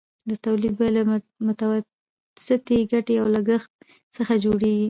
[0.29, 1.01] د تولید بیه له
[1.45, 3.69] متوسطې ګټې او لګښت
[4.15, 4.79] څخه جوړېږي